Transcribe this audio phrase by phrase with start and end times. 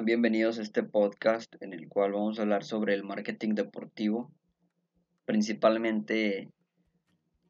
[0.00, 4.32] Bienvenidos a este podcast en el cual vamos a hablar sobre el marketing deportivo,
[5.26, 6.48] principalmente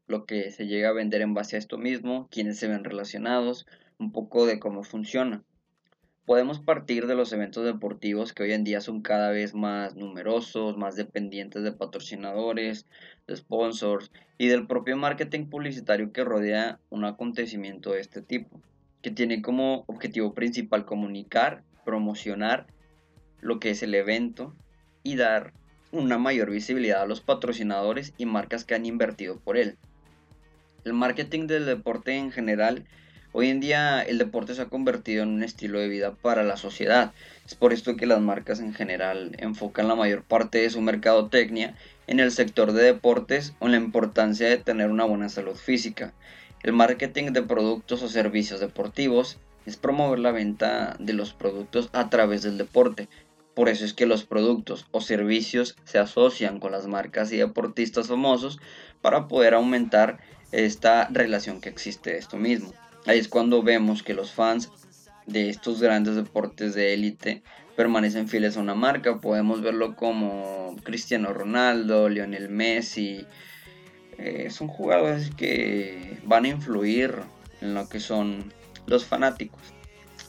[0.09, 3.65] lo que se llega a vender en base a esto mismo, quiénes se ven relacionados,
[3.99, 5.45] un poco de cómo funciona.
[6.27, 10.77] Podemos partir de los eventos deportivos que hoy en día son cada vez más numerosos,
[10.77, 12.87] más dependientes de patrocinadores,
[13.29, 18.61] de sponsors y del propio marketing publicitario que rodea un acontecimiento de este tipo,
[19.01, 22.67] que tiene como objetivo principal comunicar promocionar
[23.41, 24.55] lo que es el evento
[25.03, 25.53] y dar
[25.91, 29.77] una mayor visibilidad a los patrocinadores y marcas que han invertido por él.
[30.85, 32.87] El marketing del deporte en general,
[33.33, 36.57] hoy en día el deporte se ha convertido en un estilo de vida para la
[36.57, 37.13] sociedad.
[37.47, 41.77] Es por esto que las marcas en general enfocan la mayor parte de su mercadotecnia
[42.07, 46.15] en el sector de deportes o en la importancia de tener una buena salud física.
[46.63, 52.11] El marketing de productos o servicios deportivos es promover la venta de los productos a
[52.11, 53.09] través del deporte.
[53.55, 58.09] Por eso es que los productos o servicios se asocian con las marcas y deportistas
[58.09, 58.59] famosos
[59.03, 60.21] para poder aumentar
[60.53, 62.73] esta relación que existe de esto mismo.
[63.07, 64.71] Ahí es cuando vemos que los fans
[65.27, 67.43] de estos grandes deportes de élite
[67.77, 69.21] permanecen fieles a una marca.
[69.21, 73.27] Podemos verlo como Cristiano Ronaldo, Lionel Messi.
[74.19, 77.17] Eh, son jugadores que van a influir
[77.61, 78.53] en lo que son
[78.87, 79.61] los fanáticos.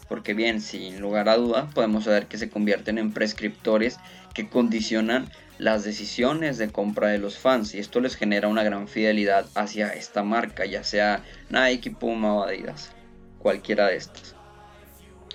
[0.08, 3.98] Porque bien, sin lugar a dudas, podemos saber que se convierten en prescriptores
[4.34, 8.88] que condicionan las decisiones de compra de los fans y esto les genera una gran
[8.88, 12.92] fidelidad hacia esta marca, ya sea Nike, Puma o Adidas,
[13.40, 14.36] cualquiera de estas.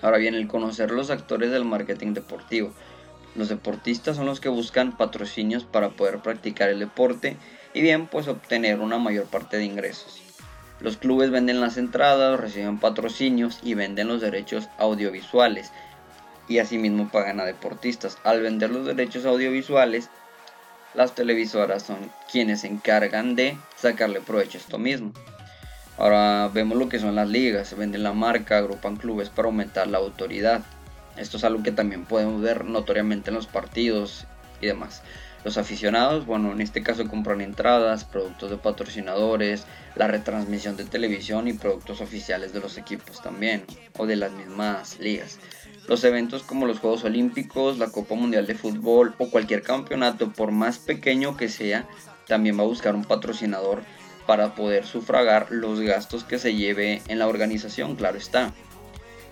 [0.03, 2.73] Ahora bien, el conocer los actores del marketing deportivo.
[3.35, 7.37] Los deportistas son los que buscan patrocinios para poder practicar el deporte
[7.75, 10.28] y bien pues obtener una mayor parte de ingresos.
[10.81, 15.73] Los clubes venden las entradas, reciben patrocinios y venden los derechos audiovisuales
[16.49, 18.19] y asimismo pagan a deportistas.
[18.25, 20.09] Al vender los derechos audiovisuales,
[20.95, 25.13] las televisoras son quienes se encargan de sacarle provecho a esto mismo.
[25.99, 29.99] Ahora vemos lo que son las ligas, venden la marca, agrupan clubes para aumentar la
[29.99, 30.63] autoridad.
[31.17, 34.27] Esto es algo que también podemos ver notoriamente en los partidos
[34.61, 35.03] y demás.
[35.45, 41.47] Los aficionados, bueno, en este caso compran entradas, productos de patrocinadores, la retransmisión de televisión
[41.47, 43.65] y productos oficiales de los equipos también,
[43.97, 45.39] o de las mismas ligas.
[45.87, 50.51] Los eventos como los Juegos Olímpicos, la Copa Mundial de Fútbol o cualquier campeonato, por
[50.51, 51.89] más pequeño que sea,
[52.27, 53.83] también va a buscar un patrocinador
[54.27, 58.53] para poder sufragar los gastos que se lleve en la organización, claro está.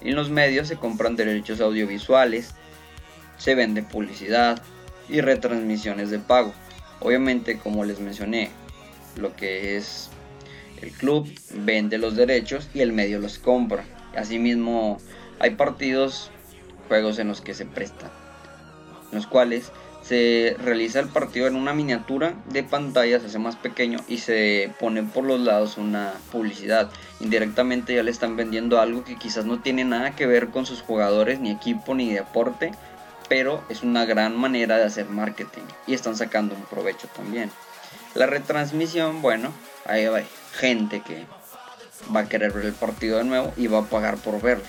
[0.01, 2.55] En los medios se compran derechos audiovisuales,
[3.37, 4.63] se vende publicidad,
[5.09, 6.53] y retransmisiones de pago.
[7.01, 8.51] Obviamente, como les mencioné,
[9.17, 10.11] lo que es
[10.83, 13.85] el club vende los derechos y el medio los compra.
[14.17, 14.99] Asimismo,
[15.39, 16.31] hay partidos,
[16.89, 18.11] juegos en los que se prestan,
[19.11, 19.73] en los cuales
[20.03, 24.73] se realiza el partido en una miniatura de pantalla, se hace más pequeño y se
[24.79, 26.91] pone por los lados una publicidad.
[27.19, 30.81] Indirectamente ya le están vendiendo algo que quizás no tiene nada que ver con sus
[30.81, 32.71] jugadores, ni equipo, ni deporte,
[33.29, 37.51] pero es una gran manera de hacer marketing y están sacando un provecho también.
[38.15, 39.53] La retransmisión, bueno,
[39.85, 41.27] ahí hay gente que
[42.15, 44.65] va a querer ver el partido de nuevo y va a pagar por verlo.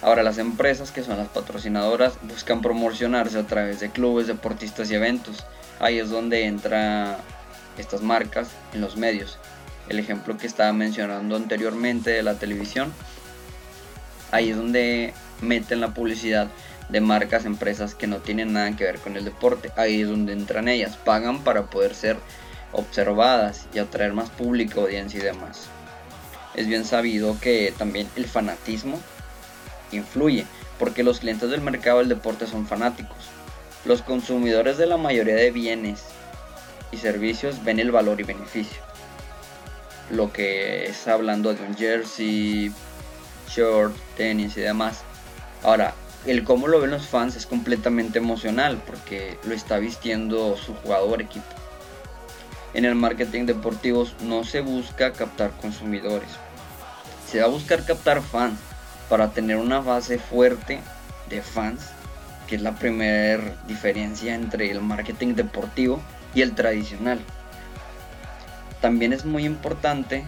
[0.00, 4.94] Ahora las empresas que son las patrocinadoras buscan promocionarse a través de clubes, deportistas y
[4.94, 5.44] eventos.
[5.80, 7.18] Ahí es donde entra
[7.76, 9.38] estas marcas en los medios.
[9.88, 12.92] El ejemplo que estaba mencionando anteriormente de la televisión.
[14.30, 16.48] Ahí es donde meten la publicidad
[16.88, 19.70] de marcas, empresas que no tienen nada que ver con el deporte.
[19.76, 22.16] Ahí es donde entran ellas, pagan para poder ser
[22.72, 25.68] observadas y atraer más público, audiencia y demás.
[26.54, 29.00] Es bien sabido que también el fanatismo
[29.92, 30.46] influye,
[30.78, 33.16] porque los clientes del mercado del deporte son fanáticos.
[33.84, 36.02] Los consumidores de la mayoría de bienes
[36.90, 38.82] y servicios ven el valor y beneficio.
[40.10, 42.72] Lo que es hablando de un jersey,
[43.48, 45.02] short, tenis y demás.
[45.62, 45.94] Ahora,
[46.26, 51.22] el cómo lo ven los fans es completamente emocional porque lo está vistiendo su jugador
[51.22, 51.46] equipo.
[52.74, 56.28] En el marketing deportivo no se busca captar consumidores,
[57.30, 58.58] se va a buscar captar fans
[59.08, 60.80] para tener una base fuerte
[61.30, 61.86] de fans,
[62.46, 66.00] que es la primera diferencia entre el marketing deportivo
[66.34, 67.20] y el tradicional.
[68.80, 70.24] También es muy importante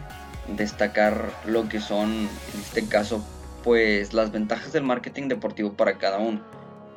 [0.48, 3.24] destacar lo que son, en este caso,
[3.62, 6.40] pues las ventajas del marketing deportivo para cada uno.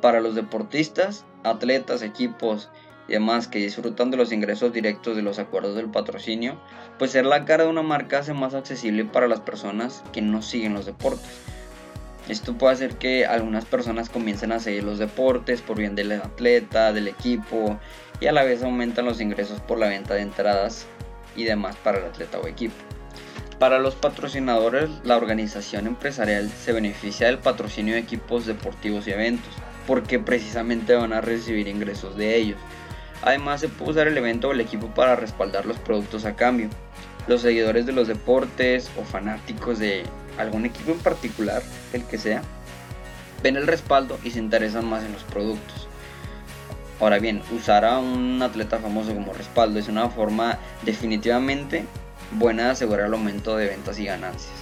[0.00, 2.70] Para los deportistas, atletas, equipos
[3.08, 6.58] y demás que disfrutan de los ingresos directos de los acuerdos del patrocinio,
[6.98, 10.42] pues ser la cara de una marca hace más accesible para las personas que no
[10.42, 11.28] siguen los deportes.
[12.28, 16.92] Esto puede hacer que algunas personas comiencen a seguir los deportes por bien del atleta,
[16.92, 17.78] del equipo
[18.18, 20.86] y a la vez aumentan los ingresos por la venta de entradas
[21.36, 22.74] y demás para el atleta o equipo.
[23.64, 29.54] Para los patrocinadores, la organización empresarial se beneficia del patrocinio de equipos deportivos y eventos,
[29.86, 32.58] porque precisamente van a recibir ingresos de ellos.
[33.22, 36.68] Además, se puede usar el evento o el equipo para respaldar los productos a cambio.
[37.26, 40.02] Los seguidores de los deportes o fanáticos de
[40.36, 41.62] algún equipo en particular,
[41.94, 42.42] el que sea,
[43.42, 45.88] ven el respaldo y se interesan más en los productos.
[47.00, 51.86] Ahora bien, usar a un atleta famoso como respaldo es una forma definitivamente
[52.34, 54.52] buena de asegurar el aumento de ventas y ganancias.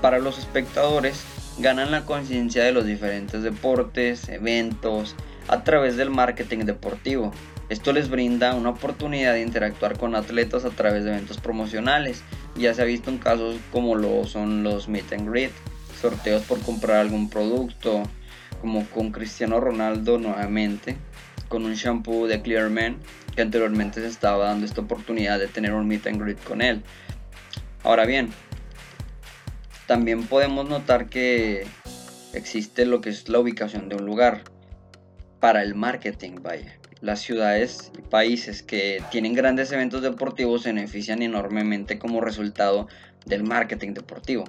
[0.00, 1.24] Para los espectadores,
[1.58, 5.14] ganan la conciencia de los diferentes deportes, eventos,
[5.48, 7.32] a través del marketing deportivo.
[7.68, 12.22] Esto les brinda una oportunidad de interactuar con atletas a través de eventos promocionales.
[12.56, 15.52] Ya se ha visto en casos como lo son los meet and greet,
[16.00, 18.02] sorteos por comprar algún producto,
[18.60, 20.96] como con Cristiano Ronaldo nuevamente,
[21.50, 22.96] con un shampoo de Clear Man,
[23.34, 26.80] que anteriormente se estaba dando esta oportunidad de tener un meet and greet con él.
[27.82, 28.30] Ahora bien,
[29.88, 31.66] también podemos notar que
[32.34, 34.44] existe lo que es la ubicación de un lugar
[35.40, 36.78] para el marketing, vaya.
[37.00, 42.86] Las ciudades y países que tienen grandes eventos deportivos se benefician enormemente como resultado
[43.26, 44.44] del marketing deportivo.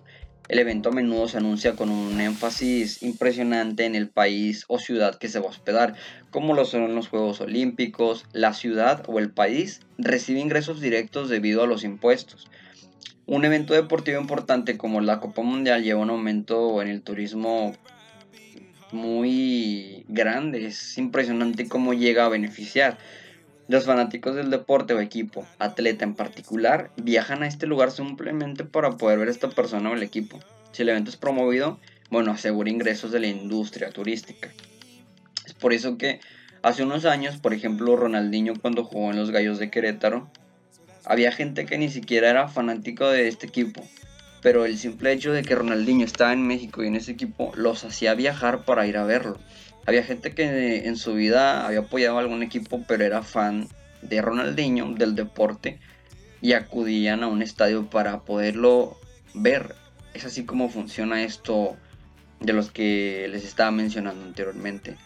[0.52, 5.18] El evento a menudo se anuncia con un énfasis impresionante en el país o ciudad
[5.18, 5.94] que se va a hospedar,
[6.30, 8.26] como lo son los Juegos Olímpicos.
[8.34, 12.50] La ciudad o el país recibe ingresos directos debido a los impuestos.
[13.26, 17.72] Un evento deportivo importante como la Copa Mundial lleva un aumento en el turismo
[18.92, 20.66] muy grande.
[20.66, 22.98] Es impresionante cómo llega a beneficiar.
[23.72, 28.98] Los fanáticos del deporte o equipo, atleta en particular, viajan a este lugar simplemente para
[28.98, 30.42] poder ver a esta persona o el equipo.
[30.74, 31.80] Si el evento es promovido,
[32.10, 34.50] bueno, asegura ingresos de la industria turística.
[35.46, 36.20] Es por eso que
[36.62, 40.30] hace unos años, por ejemplo, Ronaldinho cuando jugó en los Gallos de Querétaro,
[41.06, 43.88] había gente que ni siquiera era fanático de este equipo,
[44.42, 47.86] pero el simple hecho de que Ronaldinho estaba en México y en ese equipo los
[47.86, 49.40] hacía viajar para ir a verlo.
[49.86, 53.68] Había gente que en su vida había apoyado a algún equipo, pero era fan
[54.02, 55.80] de Ronaldinho, del deporte,
[56.42, 58.98] y acudían a un estadio para poderlo
[59.34, 59.76] ver.
[60.14, 61.78] Es así como funciona esto
[62.40, 64.98] de los que les estaba mencionando anteriormente.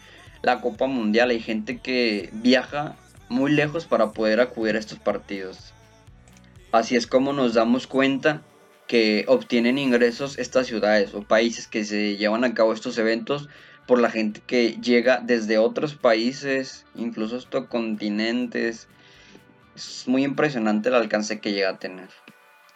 [0.42, 2.96] La Copa Mundial, hay gente que viaja
[3.28, 5.72] muy lejos para poder acudir a estos partidos.
[6.72, 8.42] Así es como nos damos cuenta
[8.86, 13.48] que obtienen ingresos estas ciudades o países que se llevan a cabo estos eventos
[13.86, 18.88] por la gente que llega desde otros países, incluso estos continentes.
[19.74, 22.08] Es muy impresionante el alcance que llega a tener.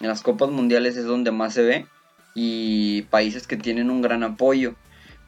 [0.00, 1.86] En las copas mundiales es donde más se ve
[2.34, 4.76] y países que tienen un gran apoyo,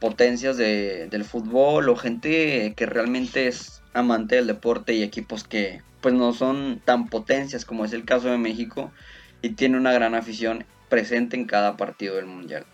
[0.01, 6.15] potencias del fútbol o gente que realmente es amante del deporte y equipos que pues
[6.15, 8.91] no son tan potencias como es el caso de México
[9.43, 12.65] y tiene una gran afición presente en cada partido del mundial.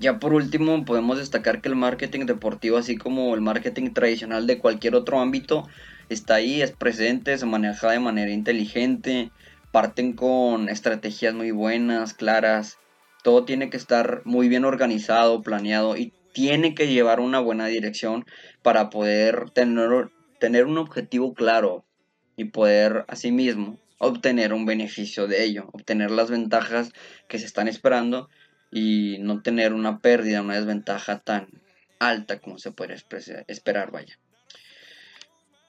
[0.00, 4.58] Ya por último, podemos destacar que el marketing deportivo, así como el marketing tradicional de
[4.58, 5.68] cualquier otro ámbito,
[6.08, 9.30] está ahí, es presente, se maneja de manera inteligente,
[9.70, 12.78] parten con estrategias muy buenas, claras,
[13.22, 18.26] todo tiene que estar muy bien organizado, planeado y tiene que llevar una buena dirección
[18.62, 20.10] para poder tener,
[20.40, 21.84] tener un objetivo claro
[22.36, 26.92] y poder asimismo obtener un beneficio de ello, obtener las ventajas
[27.28, 28.28] que se están esperando
[28.74, 31.46] y no tener una pérdida, una desventaja tan
[32.00, 32.96] alta como se puede
[33.46, 34.18] esperar, vaya.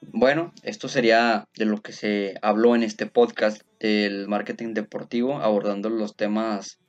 [0.00, 5.88] Bueno, esto sería de lo que se habló en este podcast del marketing deportivo, abordando
[5.88, 6.80] los temas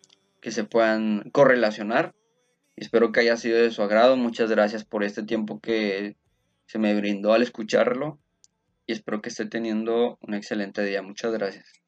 [0.42, 2.16] que se puedan correlacionar.
[2.76, 4.18] Espero que haya sido de su agrado.
[4.18, 6.18] Muchas gracias por este tiempo que
[6.66, 8.20] se me brindó al escucharlo
[8.88, 11.04] y espero que esté teniendo un excelente día.
[11.04, 11.87] Muchas gracias.